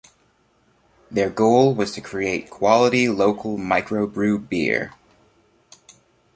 [1.11, 4.93] Their goal was to create quality local microbrew beer.